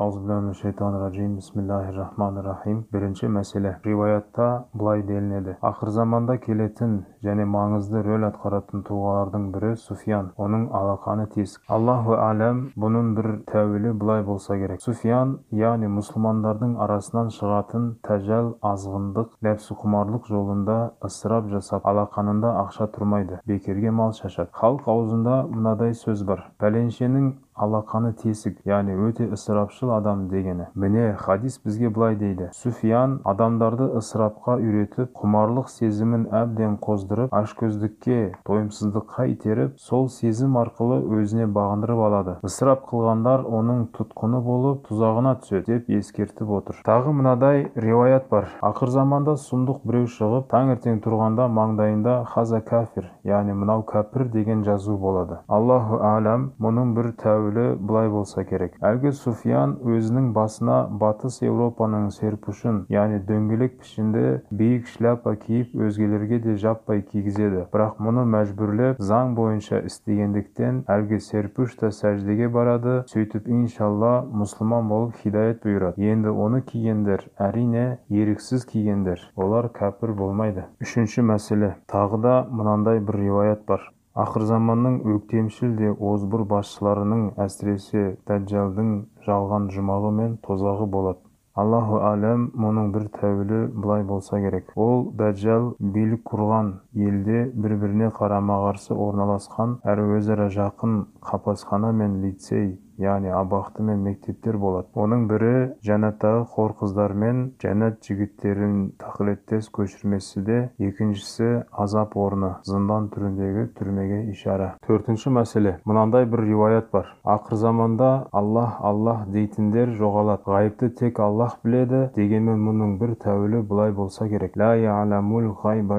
Аузубиллахиминашайтанирражим. 0.00 1.36
Бисмиллахир-рахманир-рахим. 1.36 2.84
Бірінші 2.92 3.28
мәселе. 3.28 3.76
Риwаятта 3.84 4.64
былай 4.72 5.02
делінеді. 5.02 5.58
Ақыр 5.60 5.90
заманда 5.92 6.38
келетін 6.40 7.04
және 7.20 7.44
маңызды 7.44 8.00
рөл 8.06 8.24
атқаратын 8.30 8.80
тұлғалардың 8.88 9.50
бірі 9.52 9.74
Суфиян. 9.76 10.30
Оның 10.40 10.70
алақаны 10.72 11.26
тесік. 11.34 11.60
Аллаху 11.68 12.16
алям 12.16 12.70
бұның 12.80 13.12
бір 13.18 13.28
тәуілі 13.50 13.92
былай 13.92 14.22
болса 14.24 14.56
керек. 14.56 14.80
Суфиян, 14.80 15.36
яғни 15.52 15.90
мұсылмандардың 15.92 16.78
арасынан 16.80 17.28
шығатын 17.36 17.90
тәжәл 18.06 18.54
азғындық, 18.64 19.36
нәпсіқұмарлық 19.44 20.32
жолында 20.32 20.78
ысырап 21.04 21.52
жасап, 21.52 21.84
алақанында 21.84 22.54
ақша 22.64 22.88
тұрмайды, 22.96 23.42
бекерге 23.44 23.92
мал 23.92 24.16
шашады. 24.16 24.48
Халық 24.56 24.88
аузында 24.88 25.42
мынадай 25.52 25.92
сөз 25.92 26.24
бар. 26.24 26.46
Пәленшенің 26.60 27.32
алақаны 27.60 28.12
тесік 28.16 28.56
яғни 28.64 28.96
өте 28.96 29.28
ысырапшыл 29.36 29.92
адам 29.96 30.28
дегені. 30.30 30.66
Міне 30.74 31.14
хадис 31.20 31.58
бізге 31.64 31.90
былай 31.90 32.16
дейді. 32.16 32.48
Суфиян 32.56 33.18
адамдарды 33.24 33.90
ысырапқа 34.00 34.56
үйретіп 34.60 35.12
құмарлық 35.20 35.68
сезімін 35.68 36.26
әбден 36.32 36.78
қоздырып 36.80 37.34
ашкөздікке 37.36 38.20
тойымсыздыққа 38.48 39.26
итеріп 39.34 39.76
сол 39.78 40.08
сезім 40.08 40.56
арқылы 40.60 41.00
өзіне 41.20 41.46
бағындырып 41.52 42.02
алады. 42.06 42.36
Ысырап 42.46 42.86
қылғандар 42.90 43.44
оның 43.44 43.84
тұтқыны 43.96 44.40
болып 44.44 44.88
тұзағына 44.88 45.36
түседі 45.44 45.78
деп 45.80 45.90
ескертіп 46.00 46.50
отыр. 46.60 46.80
Тағы 46.86 47.12
мынадай 47.12 47.68
риуаят 47.76 48.30
бар. 48.30 48.48
Ақыр 48.64 48.90
заманда 48.94 49.36
сұмдық 49.36 49.84
біреу 49.84 50.08
шығып 50.08 50.48
таңертең 50.50 51.00
тұрғанда 51.04 51.46
маңдайында 51.52 52.16
хаза 52.32 52.62
кәфір 52.64 53.10
яғни 53.26 53.54
мынау 53.54 53.84
кәпір 53.86 54.28
деген 54.32 54.64
жазу 54.64 54.96
болады. 54.98 55.40
Аллаху 55.48 56.00
алям 56.04 56.50
мұның 56.60 56.94
бір 56.96 57.12
тәуі 57.20 57.49
тәуілі 57.50 57.76
былай 57.78 58.08
болса 58.08 58.44
керек. 58.44 58.76
Әлгі 58.80 59.12
суфиян 59.12 59.76
өзінің 59.82 60.30
басына 60.34 60.88
батыс 61.00 61.40
еуропаның 61.42 62.10
серпушын 62.14 62.84
яғни 62.90 63.20
дөңгелек 63.26 63.78
пішінді 63.80 64.42
биік 64.50 64.86
шляпа 64.88 65.34
киіп 65.36 65.74
өзгелерге 65.74 66.40
де 66.44 66.56
жаппай 66.56 67.02
кигізеді. 67.02 67.66
Бірақ 67.72 67.98
мұны 68.00 68.24
мәжбүрлеп 68.30 69.00
заң 69.02 69.34
бойынша 69.38 69.82
істегендіктен 69.90 70.84
әлгі 70.88 71.20
серпуш 71.20 71.76
та 71.80 71.90
сәждеге 71.90 72.48
барады 72.48 73.00
сөйтіп 73.10 73.48
иншалла 73.48 74.20
мұсылман 74.30 74.88
болып 74.88 75.16
хидаят 75.22 75.62
бұйырады. 75.64 75.98
Енді 75.98 76.30
оны 76.30 76.62
кигендер 76.62 77.26
әрине 77.38 77.98
еріксіз 78.10 78.66
кигендер. 78.70 79.22
Олар 79.36 79.70
кәпір 79.74 80.14
болмайды. 80.14 80.68
Үшінші 80.82 81.26
мәселе. 81.26 81.74
Тағы 81.90 82.20
да 82.22 82.36
мынандай 82.50 83.00
бір 83.00 83.24
риуаят 83.24 83.66
бар. 83.66 83.90
Ақырзаманның 84.24 85.00
өктемшіл 85.14 85.74
де 85.80 85.94
озбыр 86.12 86.44
басшыларының 86.52 87.26
әсіресе 87.46 88.04
дәджалдың 88.30 88.94
жалған 89.26 89.68
жұмағы 89.78 90.14
мен 90.20 90.38
тозағы 90.46 90.88
болады 90.94 91.30
аллаху 91.60 91.98
әлем 92.06 92.44
мұның 92.62 92.90
бір 92.94 93.06
тәуілі 93.16 93.60
былай 93.74 94.04
болса 94.06 94.38
керек. 94.40 94.70
Ол 94.76 95.08
дәджал 95.18 95.72
билік 95.96 96.22
құрған 96.30 96.70
елде 97.06 97.42
бір 97.64 97.74
біріне 97.82 98.10
қарама 98.16 98.60
қарсы 98.64 98.94
орналасқан 98.94 99.78
әрі 99.92 100.06
өзара 100.18 100.48
жақын 100.54 100.94
қапасхана 101.26 101.92
мен 101.92 102.20
лицей 102.22 102.78
яғни 103.00 103.32
абақты 103.34 103.84
мен 103.86 104.02
мектептер 104.04 104.58
болады. 104.60 104.88
Оның 104.94 105.26
бірі 105.30 105.52
жәннаттағы 105.86 106.44
хор 106.52 106.74
қыздар 106.80 107.14
мен 107.16 107.42
жәннат 107.62 108.00
жігіттерін 108.06 108.76
тақылеттес 109.00 109.70
көшірмесі 109.74 110.44
де 110.44 110.58
екіншісі 110.78 111.50
азап 111.72 112.16
орны 112.16 112.54
зындан 112.68 113.08
түріндегі 113.14 113.66
түрмеге 113.78 114.20
ишара. 114.32 114.74
Төртінші 114.86 115.32
мәселе. 115.34 115.78
Мынандай 115.88 116.26
бір 116.30 116.44
риуаят 116.46 116.90
бар. 116.92 117.14
Ақыр 117.24 117.56
заманда 117.56 118.10
аллах 118.32 118.78
аллах 118.80 119.26
дейтіндер 119.32 119.96
жоғалады. 119.98 120.46
Ғайыпты 120.50 120.90
тек 121.00 121.20
аллах 121.20 121.58
біледі 121.64 122.06
дегенмен 122.16 122.60
мұның 122.68 122.96
бір 123.00 123.16
тәуілі 123.24 123.64
былай 123.66 123.92
болса 123.96 124.28
керек. 124.28 124.56
Ля 124.60 124.74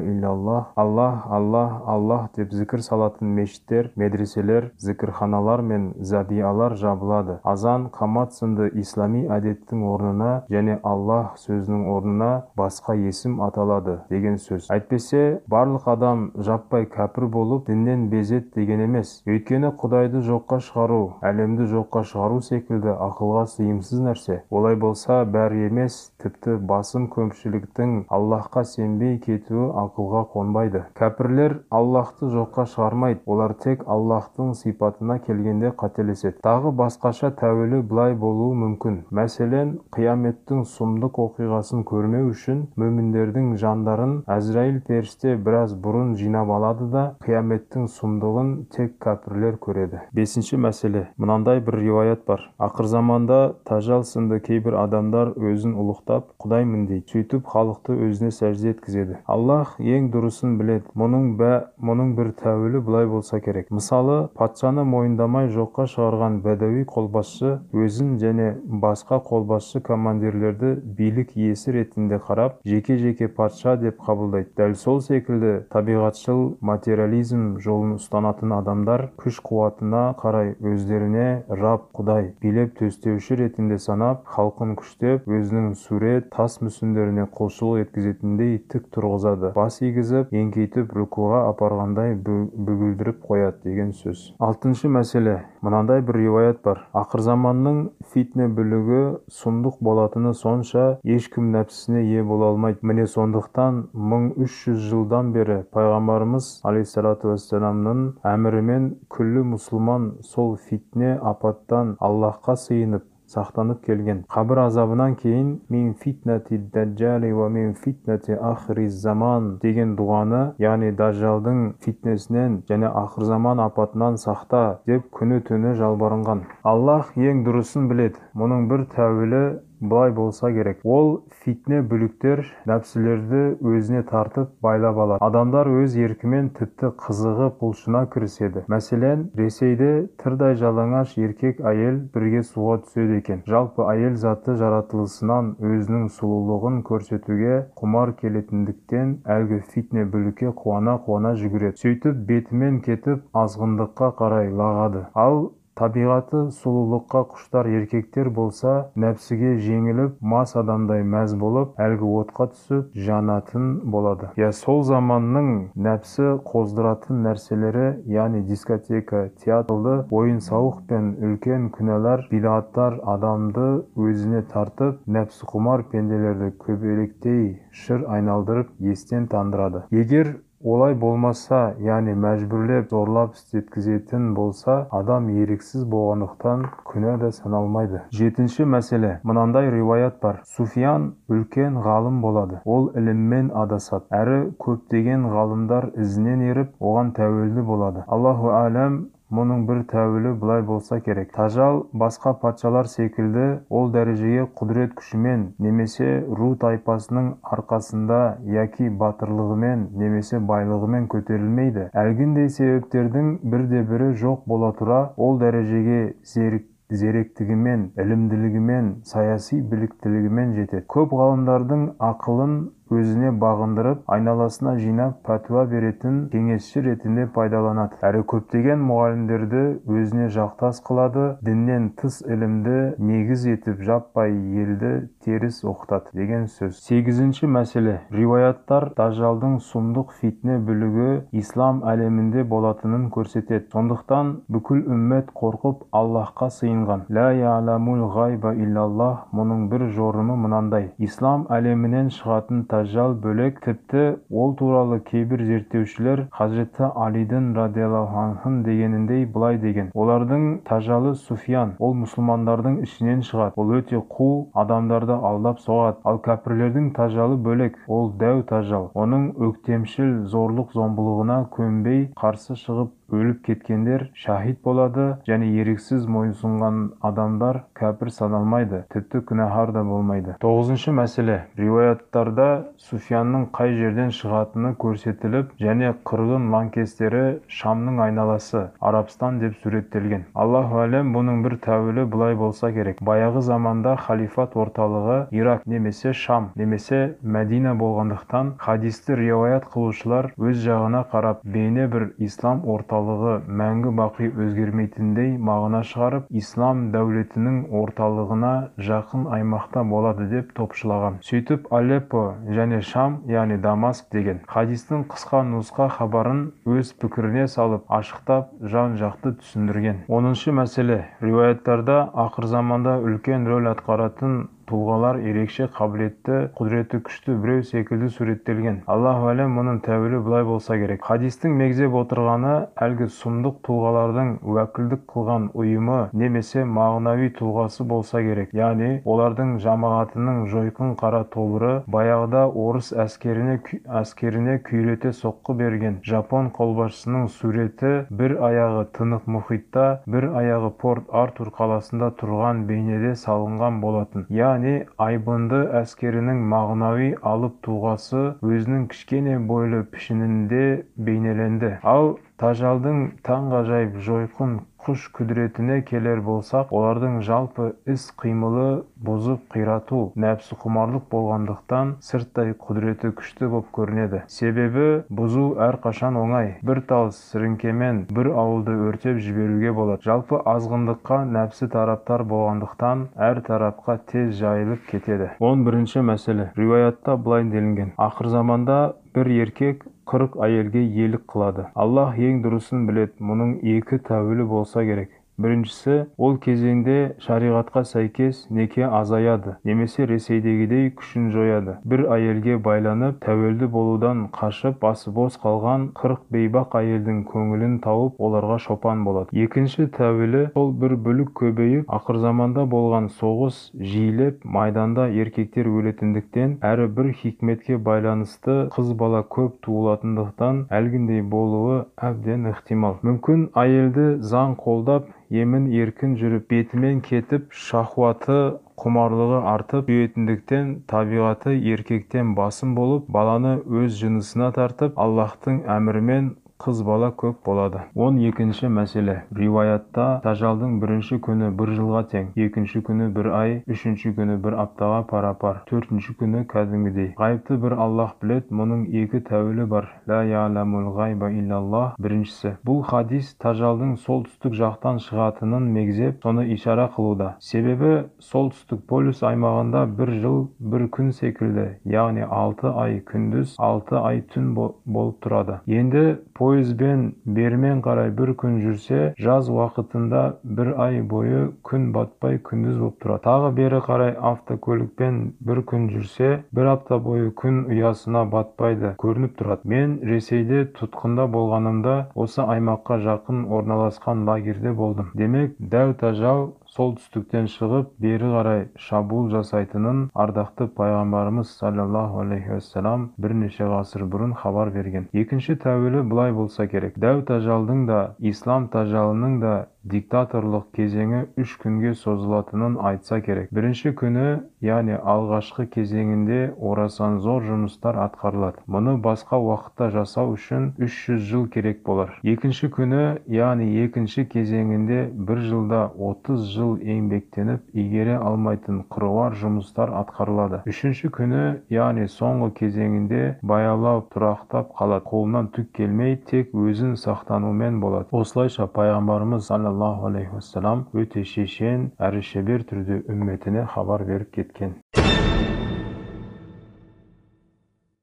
иллаллах 0.02 0.72
аллах 0.76 1.26
аллах 1.30 1.82
аллах 1.88 2.30
деп 2.36 2.52
зікір 2.54 2.84
салатын 2.84 3.34
мешіттер 3.36 3.92
медреселер 3.96 4.72
зікірханалар 4.78 5.62
мен 5.62 5.94
забиялар 6.00 6.76
жабылады 6.92 7.40
азан 7.44 7.88
қамат 7.94 8.34
сынды 8.36 8.70
ислами 8.80 9.24
әдеттің 9.32 9.84
орнына 9.88 10.32
және 10.52 10.78
аллах 10.84 11.38
сөзінің 11.40 11.88
орнына 11.92 12.30
басқа 12.58 12.96
есім 13.00 13.40
аталады 13.42 14.00
деген 14.10 14.38
сөз. 14.38 14.68
Әйтпесе 14.74 15.42
барлық 15.50 15.88
адам 15.92 16.32
жаппай 16.36 16.86
кәпір 16.92 17.28
болып 17.32 17.68
діннен 17.68 18.10
безет 18.10 18.54
деген 18.56 18.84
емес. 18.88 19.22
Өйткені 19.28 19.72
құдайды 19.80 20.24
жоққа 20.26 20.60
шығару 20.68 21.02
әлемді 21.26 21.68
жоққа 21.72 22.04
шығару 22.12 22.42
секілді 22.46 22.96
ақылға 22.96 23.46
сыйымсыз 23.56 24.04
нәрсе. 24.08 24.42
Олай 24.50 24.76
болса 24.76 25.22
бәрі 25.26 25.68
емес 25.70 26.12
тіпті 26.22 26.58
басым 26.58 27.08
көпшіліктің 27.14 28.06
аллахқа 28.10 28.66
сенбей 28.68 29.18
кетуі 29.24 29.70
ақылға 29.86 30.26
қонбайды. 30.34 30.86
Кәпірлер 30.98 31.62
аллахты 31.70 32.32
жоққа 32.34 32.68
шығармайды. 32.74 33.22
Олар 33.26 33.54
тек 33.54 33.86
аллахтың 33.88 34.54
сипатына 34.58 35.20
келгенде 35.20 35.72
қателеседі. 35.78 36.40
Тағы 36.44 36.72
басқаша 36.82 37.32
тәуілі 37.38 37.84
былай 37.86 38.16
болуы 38.18 38.56
мүмкін. 38.58 38.98
Мәселен 39.14 39.76
қияметтің 39.94 40.66
сұмдық 40.74 41.20
оқиғасын 41.28 41.86
көрмеу 41.88 42.32
үшін 42.32 42.64
мүміндердің 42.82 43.54
жандарын 43.62 44.16
әзірайыл 44.32 44.80
періште 44.88 45.36
біраз 45.38 45.76
бұрын 45.78 46.16
жинап 46.20 46.50
алады 46.56 46.88
да 46.92 47.04
қияметтің 47.26 47.86
сұмдығын 47.96 48.52
тек 48.74 48.96
кәпірлер 49.04 49.60
көреді. 49.62 50.02
Бесінші 50.16 50.58
мәселе. 50.66 51.06
Мынандай 51.22 51.62
бір 51.62 51.78
риуаят 51.82 52.26
бар. 52.26 52.48
Ақырзаманда 52.58 53.40
тажал 53.68 54.06
сынды 54.08 54.40
кейбір 54.42 54.80
адамдар 54.82 55.34
өзін 55.38 55.76
ұлықтап 55.78 56.34
құдаймын 56.42 56.88
дейді 56.90 57.12
сөйтіп 57.12 57.52
халықты 57.52 57.98
өзіне 58.08 58.32
сәжде 58.34 58.74
еткізеді. 58.74 59.20
Аллах 59.28 59.76
ең 59.80 60.10
дұрысын 60.14 60.58
біледі. 60.60 60.90
Мұның 60.98 61.36
бә 61.40 61.52
мұның 61.84 62.16
бір 62.18 62.32
тәуілі 62.42 62.82
былай 62.86 63.08
болса 63.12 63.42
керек. 63.44 63.70
Мысалы 63.72 64.30
патшаны 64.38 64.86
мойындамай 64.88 65.52
жоққа 65.52 65.88
шығарған 65.92 66.40
бәдәуи 66.46 66.71
заманауи 66.72 66.86
қолбасшы 66.88 67.60
өзін 67.74 68.18
және 68.20 68.56
басқа 68.82 69.20
қолбасшы 69.26 69.82
командирлерді 69.82 70.82
билік 70.98 71.36
иесі 71.36 71.72
ретінде 71.72 72.20
қарап 72.20 72.60
жеке-жеке 72.66 73.28
патша 73.28 73.76
деп 73.78 74.00
қабылдайды. 74.00 74.50
Дәл 74.58 74.76
сол 74.76 75.02
секілді 75.02 75.66
табиғатшыл 75.72 76.58
материализм 76.62 77.60
жолын 77.60 77.98
ұстанатын 77.98 78.54
адамдар 78.56 79.12
күш-қуатына 79.20 80.16
қарай 80.20 80.56
өздеріне 80.62 81.44
раб 81.50 81.90
құдай 81.94 82.32
билеп-төстеуші 82.42 83.40
ретінде 83.42 83.78
санап 83.80 84.26
халқын 84.28 84.76
күштеп 84.80 85.28
өзінің 85.28 85.76
сурет 85.76 86.30
тас 86.32 86.60
мүсіндеріне 86.62 87.28
құлшылық 87.36 87.86
еткізетіндей 87.86 88.60
тік 88.72 88.88
тұрғызады. 88.96 89.54
Бас 89.56 89.82
игізіп 89.82 90.32
еңкейтіп 90.32 90.94
рукуға 90.96 91.48
апарғандай 91.52 92.16
бүгілдіріп 92.16 93.24
қояды 93.28 93.72
деген 93.72 93.94
сөз. 93.94 94.32
Алтыншы 94.40 94.92
мәселе. 94.92 95.42
Мынандай 95.62 96.02
бір 96.02 96.18
риуаят 96.22 96.51
бар. 96.66 96.82
Ақырзаманның 96.98 97.78
фитне 98.14 98.48
бүлігі 98.52 99.02
сұмдық 99.32 99.78
болатыны 99.88 100.34
сонша 100.38 100.86
ешкім 101.04 101.52
нәпсісіне 101.56 102.04
ие 102.04 102.24
бола 102.28 102.52
алмайды. 102.52 102.80
Міне 102.84 103.08
сондықтан 103.08 103.84
мың 103.96 104.28
үш 104.44 104.58
жүз 104.66 104.82
жылдан 104.92 105.32
бері 105.36 105.62
пайғамбарымыз 105.76 106.50
алейхисалату 106.68 107.32
уассаламның 107.32 108.04
әмірімен 108.34 108.90
күллі 109.12 109.46
мұсылман 109.54 110.12
сол 110.34 110.58
фитне 110.70 111.16
апаттан 111.34 111.96
аллахқа 112.00 112.58
сыйынып 112.66 113.11
сақтанып 113.34 113.82
келген. 113.86 114.24
Қабір 114.32 114.66
азабынан 114.66 115.16
кейін 115.16 115.50
мин 115.70 115.94
фитнати 115.94 116.60
даджали 116.74 117.32
ва 117.32 117.50
мин 117.50 117.74
фитнати 117.74 118.36
ахри 118.36 118.88
заман 118.90 119.58
деген 119.64 119.96
дұғаны 119.96 120.44
яғни 120.62 120.92
дажжалдың 121.00 121.64
фитнесінен 121.86 122.62
және 122.70 122.92
ақырзаман 123.04 123.64
апатынан 123.66 124.20
сақта 124.22 124.64
деп 124.88 125.10
күні 125.16 125.42
түні 125.48 125.76
жалбарынған. 125.80 126.46
Аллах 126.64 127.12
ең 127.18 127.44
дұрысын 127.48 127.88
біледі. 127.92 128.20
Мұның 128.36 128.68
бір 128.72 128.88
тәуілі 128.96 129.44
былай 129.82 130.12
болса 130.12 130.52
керек. 130.54 130.80
Ол 130.84 131.24
фитне 131.44 131.82
бүліктер 131.82 132.44
нәпсілерді 132.70 133.42
өзіне 133.66 134.04
тартып 134.08 134.54
байлап 134.62 134.98
алады. 135.02 135.20
Адамдар 135.26 135.68
өз 135.82 135.98
еркімен 135.98 136.52
тіпті 136.58 136.94
қызығып 137.02 137.58
құлшына 137.62 138.06
кіріседі. 138.14 138.64
Мәселен 138.72 139.28
ресейде 139.38 139.92
тырдай 140.22 140.56
жалаңаш 140.62 141.18
еркек 141.18 141.62
әйел 141.66 141.98
бірге 142.14 142.44
суға 142.46 142.82
түседі 142.86 143.20
екен. 143.22 143.42
Жалпы 143.50 143.88
әйел 143.90 144.18
заты 144.22 144.56
жаратылысынан 144.62 145.56
өзінің 145.60 146.10
сұлулығын 146.18 146.82
көрсетуге 146.88 147.58
құмар 147.82 148.14
келетіндіктен 148.22 149.18
әлгі 149.26 149.64
фитне 149.74 150.06
бүлікке 150.06 150.54
қуана-қуана 150.62 151.34
жүгіреді. 151.42 151.82
Сөйтіп 151.82 152.22
бетімен 152.30 152.82
кетіп 152.86 153.26
азғындыққа 153.34 154.14
қарай 154.22 154.54
лағады. 154.54 155.08
Ал 155.16 155.52
табиғаты 155.80 156.42
сұлулыққа 156.56 157.22
құштар 157.32 157.70
еркектер 157.72 158.30
болса 158.34 158.74
нәпсіге 159.00 159.54
жеңіліп 159.64 160.18
мас 160.34 160.56
адамдай 160.60 161.06
мәз 161.14 161.36
болып 161.40 161.80
әлгі 161.82 162.10
отқа 162.22 162.50
түсіп 162.54 162.98
жанатын 163.08 163.70
болады. 163.94 164.32
Иә 164.40 164.52
сол 164.58 164.84
заманның 164.88 165.50
нәпсі 165.88 166.36
қоздыратын 166.48 167.24
нәрселері 167.28 167.88
яғни 168.12 168.44
дискотека 168.50 169.24
театрды 169.46 169.98
ойын-сауық 170.12 170.84
пен 170.92 171.14
үлкен 171.30 171.72
күнәлар 171.78 172.28
бидағаттар 172.32 173.00
адамды 173.16 173.68
өзіне 173.96 174.44
тартып 174.52 175.02
нәпсіқұмар 175.08 175.88
пенделерді 175.92 176.54
көбелектей 176.66 177.44
шыр 177.72 178.06
айналдырып 178.12 178.76
естен 178.92 179.28
тандырады. 179.32 179.86
Егер 179.92 180.36
олай 180.64 180.94
болмаса 180.94 181.60
яғни 181.82 182.14
мәжбүрлеп 182.24 182.90
зорлап 182.92 183.36
істеткізетін 183.38 184.32
болса 184.38 184.76
адам 184.98 185.30
еріксіз 185.34 185.86
болғандықтан 185.94 186.66
күнә 186.90 187.18
да 187.22 187.32
саналмайды. 187.36 188.02
Жетінші 188.12 188.68
мәселе. 188.76 189.14
Мынандай 189.24 189.72
риуаят 189.74 190.20
бар. 190.22 190.42
Суфиян 190.56 191.14
үлкен 191.30 191.80
ғалым 191.86 192.22
болады. 192.22 192.62
Ол 192.66 192.92
іліммен 192.96 193.52
адасады. 193.64 194.06
Әрі 194.12 194.40
көптеген 194.62 195.26
ғалымдар 195.34 195.92
ізінен 195.98 196.46
еріп 196.52 196.76
оған 196.80 197.16
тәуелді 197.18 197.66
болады. 197.66 198.06
Аллаху 198.08 198.54
әләм 198.56 199.02
мұның 199.32 199.66
бір 199.68 199.84
тәуілі 199.92 200.34
былай 200.42 200.64
болса 200.68 201.00
керек. 201.06 201.32
Тажал 201.36 201.86
басқа 202.04 202.34
патшалар 202.42 202.90
секілді 202.92 203.46
ол 203.70 203.92
дәрежеге 203.94 204.48
құдірет 204.60 204.96
күшімен 205.00 205.46
немесе 205.66 206.10
ру 206.40 206.52
тайпасының 206.64 207.30
арқасында 207.58 208.22
яки 208.56 208.90
батырлығымен 209.04 209.88
немесе 210.02 210.42
байлығымен 210.52 211.08
көтерілмейді. 211.14 211.88
Әлгіндей 212.04 212.52
себептердің 212.58 213.38
бірде-бірі 213.54 214.12
жоқ 214.24 214.44
бола 214.52 214.74
тұра 214.80 215.02
ол 215.18 215.40
дәрежеге 215.40 216.02
зерік 216.34 216.68
зеректігімен 216.92 217.92
ілімділігімен 218.04 218.88
саяси 219.08 219.62
біліктілігімен 219.72 220.56
жетеді. 220.58 220.84
Көп 220.92 221.14
ғалымдардың 221.16 221.86
ақылын 222.04 222.58
өзіне 222.92 223.32
бағындырып 223.42 224.04
айналасына 224.12 224.76
жинап 224.82 225.22
пәтуа 225.28 225.64
беретін 225.72 226.18
кеңесші 226.34 226.84
ретінде 226.86 227.28
пайдаланады. 227.36 227.98
Әрі 228.04 228.24
көптеген 228.32 228.82
мұғалімдерді 228.88 229.64
өзіне 229.88 230.28
жақтас 230.36 230.82
қылады 230.86 231.28
діннен 231.46 231.92
тыс 232.00 232.20
ілімді 232.26 232.78
негіз 233.00 233.46
етіп 233.54 233.82
жаппай 233.88 234.34
елді 234.34 234.92
теріс 235.24 235.62
оқытады 235.64 236.12
деген 236.18 236.48
сөз. 236.52 236.80
Сегізінші 236.84 237.48
мәселе. 237.48 238.00
Риуаяттар 238.12 238.90
дажалдың 238.98 239.60
сұмдық 239.64 240.12
фитне 240.20 240.58
бүлігі 240.60 241.10
ислам 241.38 241.84
әлемінде 241.88 242.44
болатынын 242.44 243.08
көрсетеді. 243.14 243.70
Сондықтан 243.72 244.34
бүкіл 244.52 244.84
үммет 244.92 245.32
қорқып 245.38 245.88
аллахқа 245.96 246.50
сыйынған. 246.58 247.08
Яламул 247.12 248.08
ғайба 248.12 248.54
иллаллах 248.60 249.28
мұның 249.36 249.68
бір 249.72 249.88
жорымы 249.96 250.36
мынандай. 250.36 250.92
Ислам 251.00 251.46
әлемінен 251.50 252.10
шығатын 252.12 252.66
дажжал 252.82 253.14
бөлек 253.14 253.60
тіпті 253.62 254.04
ол 254.34 254.56
туралы 254.58 254.98
кейбір 255.06 255.44
зерттеушілер 255.46 256.24
хазіреті 256.34 256.88
алидың 257.06 257.52
радиаллаху 257.54 258.18
анхын 258.22 258.56
дегеніндей 258.66 259.26
былай 259.36 259.60
деген. 259.62 259.92
Олардың 259.94 260.48
тажалы 260.66 261.14
суфиян 261.14 261.76
ол 261.78 261.94
мұсылмандардың 262.00 262.80
ішінен 262.88 263.22
шығады. 263.28 263.54
Ол 263.62 263.76
өте 263.78 264.02
қу 264.16 264.30
адамдарды 264.64 265.14
алдап 265.14 265.62
соғады. 265.62 266.02
Ал 266.10 266.18
кәпірлердің 266.26 266.90
тажалы 266.98 267.38
бөлек 267.38 267.78
ол 267.88 268.10
дәу 268.24 268.42
тажал. 268.50 268.90
Оның 268.98 269.30
өктемшіл 269.50 270.24
зорлық 270.34 270.74
зомбылығына 270.74 271.38
көнбей 271.54 272.08
қарсы 272.18 272.58
шығып 272.64 272.96
өліп 273.12 273.44
кеткендер 273.46 274.08
шахид 274.18 274.62
болады 274.66 275.08
және 275.28 275.50
еріксіз 275.62 276.08
мойынсұнған 276.12 276.82
адамдар 277.08 277.62
кәпір 277.78 278.12
саналмайды 278.16 278.84
тіпті 278.94 279.22
күнәһар 279.30 279.72
да 279.76 279.84
болмайды. 279.88 280.36
Тоғызыншы 280.42 280.94
мәселе. 280.96 281.38
Риуаяттарда 281.60 282.48
суфянның 282.90 283.48
қай 283.56 283.76
жерден 283.78 284.12
шығатыны 284.16 284.74
көрсетіліп 284.82 285.56
және 285.62 285.94
қырғын 286.08 286.50
лаңкестері 286.54 287.24
шамның 287.60 288.02
айналасы 288.06 288.64
арабстан 288.80 289.40
деп 289.44 289.58
суреттелген. 289.64 290.26
Аллаху 290.34 290.82
әлем 290.86 291.14
бұның 291.16 291.44
бір 291.46 291.58
тәуілі 291.66 292.06
былай 292.12 292.36
болса 292.40 292.72
керек. 292.72 293.02
Баяғы 293.02 293.44
заманда 293.46 293.96
халифат 294.08 294.56
орталығы 294.56 295.20
ирак 295.36 295.66
немесе 295.68 296.14
шам 296.14 296.52
немесе 296.56 297.02
мәдина 297.24 297.76
болғандықтан 297.80 298.56
хадисті 298.62 299.18
риуаят 299.20 299.68
қылушылар 299.74 300.32
өз 300.38 300.62
жағына 300.66 301.06
қарап 301.12 301.44
бейне 301.44 301.88
бір 301.92 302.12
ислам 302.20 302.64
орталығы 302.66 303.01
орталығы 303.02 303.34
мәңгі 303.60 303.92
бақи 303.98 304.28
өзгермейтіндей 304.44 305.32
мағына 305.42 305.82
шығарып 305.90 306.28
ислам 306.42 306.84
дәулетінің 306.94 307.58
орталығына 307.74 308.52
жақын 308.78 309.26
аймақта 309.38 309.84
болады 309.90 310.28
деп 310.30 310.54
топшылаған. 310.58 311.20
Сөйтіп 311.26 311.72
алеппо 311.74 312.36
және 312.46 312.82
шам 312.82 313.22
яғни 313.28 313.58
дамаск 313.62 314.12
деген 314.14 314.42
хадистің 314.48 315.08
қысқа 315.10 315.42
нұсқа 315.50 315.90
хабарын 315.98 316.44
өз 316.66 316.94
пікіріне 317.02 317.48
салып 317.48 317.90
ашықтап 317.90 318.54
жан-жақты 318.62 319.36
түсіндірген. 319.42 320.06
Оныншы 320.08 320.54
мәселе. 320.54 321.06
Риуаяттарда 321.22 322.12
ақырзаманда 322.14 323.00
үлкен 323.02 323.48
рөл 323.50 323.72
атқаратын 323.74 324.44
тұлғалар 324.72 325.20
ерекше 325.22 325.68
қабілетті 325.76 326.38
құдіреті 326.58 327.02
күшті 327.06 327.36
біреу 327.44 327.64
секілді 327.68 328.10
суреттелген. 328.16 328.82
Аллаху 328.88 329.30
әлем 329.32 329.54
мұның 329.60 329.82
тәуілі 329.86 330.22
былай 330.24 330.46
болса 330.48 330.78
керек. 330.80 331.04
Хадистің 331.06 331.58
мегзеп 331.60 331.96
отырғаны 332.02 332.54
әлгі 332.82 333.10
сұмдық 333.18 333.60
тұлғалардың 333.68 334.32
уәкілдік 334.42 335.04
қылған 335.12 335.50
ұйымы 335.58 336.00
немесе 336.16 336.64
мағынауи 336.64 337.32
тұлғасы 337.38 337.86
болса 337.88 338.22
керек. 338.24 338.54
Яғни 338.56 339.02
олардың 339.04 339.58
жамағатының 339.66 340.46
жойқын 340.54 340.96
қара 341.02 341.24
тобыры 341.34 341.74
баяғыда 341.92 342.46
орыс 342.48 342.94
әскеріне 342.96 343.60
әскеріне 344.02 344.58
күйрете 344.68 345.12
соққы 345.18 345.58
берген 345.60 346.00
жапон 346.08 346.52
қолбасшысының 346.56 347.28
суреті 347.36 347.92
бір 348.22 348.38
аяғы 348.48 348.86
тынық 348.96 349.28
мұхитта 349.36 349.88
бір 350.08 350.30
аяғы 350.42 350.72
порт 350.82 351.10
артур 351.12 351.52
қаласында 351.58 352.12
тұрған 352.22 352.64
бейнеде 352.70 353.16
салынған 353.20 353.82
болатын. 353.82 354.26
Яғни 354.30 354.61
айбынды 355.02 355.60
әскерінің 355.80 356.42
мағынауи 356.52 357.10
алып 357.32 357.58
тұлғасы 357.68 358.24
өзінің 358.46 358.88
кішкене 358.92 359.38
бойлы 359.52 359.84
пішінінде 359.94 360.66
бейнеленді. 360.96 361.78
Ал 361.84 362.18
тажалдың 362.42 363.02
таңғажайып 363.28 363.98
жойқын 364.02 364.60
күш 364.82 365.04
құдіретіне 365.14 365.76
келер 365.86 366.24
болсақ 366.26 366.72
олардың 366.74 367.20
жалпы 367.26 367.68
іс-қимылы 367.94 368.82
бұзып 369.06 369.44
қирату 369.54 370.00
нәпсіқұмарлық 370.24 371.06
болғандықтан 371.12 371.92
сырттай 372.02 372.56
құдіреті 372.58 373.12
күшті 373.20 373.50
болып 373.52 373.70
көрінеді. 373.78 374.24
Себебі 374.26 374.88
бұзу 375.14 375.52
әрқашан 375.68 376.18
оңай. 376.18 376.56
Бір 376.66 376.82
тал 376.90 377.12
сіріңкемен 377.14 378.08
бір 378.10 378.32
ауылды 378.34 378.74
өртеп 378.90 379.22
жіберуге 379.22 379.76
болады. 379.78 380.02
Жалпы 380.08 380.42
азғындыққа 380.42 381.22
нәпсі 381.38 381.70
тараптар 381.76 382.26
болғандықтан 382.26 383.06
әр 383.22 383.44
тарапқа 383.46 384.00
тез 384.10 384.34
жайылып 384.42 384.90
кетеді. 384.90 385.30
Он 385.40 385.62
бірінші 385.68 386.02
мәселе. 386.10 386.50
Риуаятта 386.58 387.20
былай 387.22 387.46
делінген. 387.46 387.94
Ақырзаманда 388.02 388.82
бір 389.14 389.30
еркек 389.44 389.86
қырық 390.12 390.34
әйелге 390.44 390.82
иелік 390.84 391.22
қылады. 391.32 391.70
Аллаһ 391.80 392.18
ең 392.20 392.42
дұрысын 392.44 392.84
біледі. 392.90 393.16
Мұның 393.24 393.54
екі 393.78 394.02
тәуілі 394.10 394.48
болса 394.50 394.84
керек. 394.84 395.14
Біріншісі 395.42 395.96
ол 396.22 396.38
кезеңде 396.44 396.98
шариғатқа 397.24 397.84
сәйкес 397.88 398.44
неке 398.54 398.84
азаяды 398.86 399.56
немесе 399.68 400.06
ресейдегідей 400.10 400.92
күшін 400.98 401.30
жояды. 401.34 401.78
Бір 401.86 402.06
әйелге 402.14 402.58
байланып 402.62 403.22
тәуелді 403.26 403.70
болудан 403.72 404.28
қашып 404.36 404.80
басы 404.84 405.12
бос 405.16 405.38
қалған 405.42 405.88
қырық 405.98 406.26
бейбақ 406.36 406.76
әйелдің 406.82 407.24
көңілін 407.32 407.80
тауып 407.86 408.20
оларға 408.22 408.60
шопан 408.66 409.04
болады. 409.08 409.32
Екінші 409.32 409.88
тәуілі 409.98 410.44
сол 410.56 410.74
бір 410.84 410.98
бүлік 411.06 411.34
көбейіп 411.42 411.90
ақырзаманда 411.98 412.68
болған 412.70 413.10
соғыс 413.20 413.64
жиілеп 413.78 414.46
майданда 414.46 415.08
еркектер 415.10 415.70
өлетіндіктен 415.72 416.58
әрі 416.66 416.90
бір 416.98 417.12
хикметке 417.22 417.78
байланысты 417.78 418.68
қыз 418.76 418.94
бала 418.98 419.24
көп 419.38 419.58
туылатындықтан 419.66 420.66
әлгіндей 420.70 421.24
болуы 421.24 421.86
әбден 421.98 422.48
ықтимал. 422.52 423.00
Мүмкін 423.06 423.50
әйелді 423.58 424.08
заң 424.22 424.58
қолдап 424.62 425.10
емін 425.32 425.68
еркін 425.72 426.18
жүріп 426.20 426.50
бетімен 426.52 427.00
кетіп 427.06 427.54
шахуаты 427.56 428.38
құмарлығы 428.82 429.40
артып 429.52 429.88
сүйетіндіктен 429.92 430.74
табиғаты 430.92 431.54
еркектен 431.74 432.34
басым 432.36 432.74
болып 432.76 433.08
баланы 433.18 433.54
өз 433.82 433.96
жынысына 434.02 434.52
тартып 434.58 435.00
аллаһтың 435.00 435.62
әмірімен 435.78 436.28
қыз 436.62 436.84
бала 436.86 437.10
көп 437.12 437.42
болады. 437.46 437.82
Он 437.96 438.18
екінші 438.22 438.70
мәселе. 438.70 439.22
Риуаятта 439.36 440.22
тажалдың 440.24 440.78
бірінші 440.82 441.18
күні 441.26 441.50
бір 441.58 441.74
жылға 441.78 442.04
тең. 442.12 442.30
Екінші 442.38 442.84
күні 442.86 443.10
бір 443.16 443.32
ай 443.36 443.56
үшінші 443.72 444.14
күні 444.18 444.38
бір 444.44 444.58
аптаға 444.66 445.02
пара-пар. 445.10 445.62
Төртінші 445.70 446.16
күні 446.20 446.44
кәдімгідей. 446.52 447.14
Ғайыпты 447.18 447.58
бір 447.62 447.78
аллах 447.82 448.14
біледі 448.22 448.54
мұның 448.62 448.86
екі 449.04 449.24
тәуілі 449.28 449.66
бар. 449.72 449.90
Ла 450.08 450.22
я'ламул 450.28 450.92
ғайба 450.98 451.32
иллаллах 451.34 451.98
біріншісі. 452.02 452.56
Бұл 452.68 452.84
хадис 452.86 453.34
тажалдың 453.42 453.96
солтүстік 454.06 454.56
жақтан 454.58 455.02
шығатынын 455.02 455.70
мегзеп 455.74 456.22
соны 456.24 456.46
ишара 456.54 456.90
қылуда. 456.96 457.36
Себебі 457.42 458.06
солтүстік 458.22 458.86
полюс 458.90 459.24
аймағында 459.26 459.86
бір 459.98 460.14
жыл 460.22 460.40
бір 460.60 460.88
күн 460.94 461.12
секілді 461.16 461.68
яғни 461.90 462.26
алты 462.28 462.70
ай 462.70 463.00
күндіз 463.08 463.56
алты 463.58 463.98
ай 463.98 464.22
түн 464.34 464.54
болып 464.56 465.18
тұрады. 465.24 465.60
Енді 465.66 466.20
пойызбен 466.52 467.04
берімен 467.24 467.80
қарай 467.86 468.10
бір 468.12 468.34
күн 468.42 468.58
жүрсе 468.60 469.00
жаз 469.24 469.48
уақытында 469.48 470.24
бір 470.58 470.74
ай 470.84 470.98
бойы 471.14 471.46
күн 471.68 471.86
батпай 471.96 472.42
күндіз 472.50 472.76
болып 472.82 472.98
тұрады 473.04 473.24
тағы 473.28 473.52
бері 473.60 473.80
қарай 473.86 474.12
автокөлікпен 474.32 475.22
бір 475.48 475.62
күн 475.72 475.88
жүрсе 475.94 476.32
бір 476.58 476.74
апта 476.74 476.98
бойы 477.06 477.30
күн 477.42 477.62
ұясына 477.72 478.26
батпайды 478.34 478.92
көрініп 479.00 479.38
тұрады. 479.40 479.64
Мен 479.72 479.94
ресейде 480.12 480.66
тұтқында 480.76 481.30
болғанымда 481.32 481.96
осы 482.26 482.44
аймаққа 482.44 483.00
жақын 483.06 483.46
орналасқан 483.48 484.26
лагерьде 484.28 484.76
болдым. 484.76 485.14
Демек 485.16 485.56
дәу 485.60 485.96
тажал 486.04 486.50
солтүстіктен 486.76 487.50
шығып 487.52 487.90
бері 488.04 488.30
қарай 488.34 488.62
шабуыл 488.80 489.28
жасайтынын 489.34 490.06
ардақты 490.24 490.70
пайғамбарымыз 490.78 491.52
саллаллаху 491.60 492.22
алейхи 492.24 492.54
уассалам 492.56 493.10
бірнеше 493.26 493.68
ғасыр 493.74 494.06
бұрын 494.14 494.38
хабар 494.44 494.72
берген. 494.76 495.10
Екінші 495.12 495.58
тәуілі 495.66 496.06
былай 496.08 496.32
болса 496.38 496.68
керек. 496.72 496.96
Дәу 496.96 497.26
тажалдың 497.28 497.86
да 497.92 498.00
ислам 498.34 498.70
тажалының 498.72 499.40
да 499.44 499.56
диктаторлық 499.84 500.68
кезеңі 500.78 501.22
үш 501.42 501.56
күнге 501.62 501.94
созылатынын 501.98 502.78
айтса 502.86 503.18
керек. 503.26 503.50
Бірінші 503.54 503.94
күні 503.98 504.26
яғни 504.62 504.98
алғашқы 504.98 505.66
кезеңінде 505.74 506.54
орасан 506.58 507.18
зор 507.24 507.42
жұмыстар 507.48 507.98
атқарылады. 508.06 508.62
Мұны 508.70 508.98
басқа 509.02 509.40
уақытта 509.42 509.90
жасау 509.96 510.36
үшін 510.36 510.72
300 510.78 511.26
жыл 511.32 511.48
керек 511.50 511.82
болар. 511.86 512.14
Екінші 512.22 512.70
күні 512.76 513.02
яғни 513.34 513.68
екінші 513.84 514.28
кезеңінде 514.30 515.08
бір 515.18 515.42
жылда 515.50 515.82
30 515.98 516.46
жыл 516.54 516.78
еңбектеніп 516.78 517.74
игере 517.74 518.20
алмайтын 518.22 518.84
қыруар 518.92 519.36
жұмыстар 519.42 519.96
атқарылады. 520.04 520.62
Үшінші 520.70 521.10
күні 521.18 521.44
яғни 521.74 522.06
соңғы 522.06 522.52
кезеңінде 522.62 523.24
баяулау 523.42 524.06
тұрақтап 524.14 524.76
қалады. 524.78 525.08
Қолынан 525.10 525.50
түк 525.56 525.72
келмей 525.76 526.16
тек 526.30 526.54
өзін 526.54 526.94
сақтанумен 527.02 527.82
болады. 527.82 528.08
Осылайша 528.12 528.68
пайғамбарымыз 528.70 529.50
саллаллаху 529.72 530.08
алейхи 530.08 530.34
уассалам 530.36 530.82
өте 531.02 531.24
шешен 531.32 531.86
әрі 532.08 532.22
шебер 532.30 532.66
түрде 532.72 533.00
үмметіне 533.14 533.64
хабар 533.76 534.04
беріп 534.10 534.34
кеткен 534.40 534.76